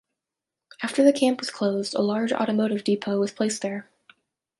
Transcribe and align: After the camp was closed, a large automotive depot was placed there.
After 0.81 1.03
the 1.03 1.13
camp 1.13 1.39
was 1.41 1.51
closed, 1.51 1.93
a 1.93 2.01
large 2.01 2.33
automotive 2.33 2.83
depot 2.83 3.19
was 3.19 3.31
placed 3.31 3.61
there. 3.61 3.87